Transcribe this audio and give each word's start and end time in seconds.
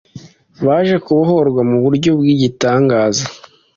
Baje 0.65 0.95
kubohorwa 1.05 1.61
mu 1.69 1.77
buryo 1.83 2.11
bw’igitangaza 2.19 3.25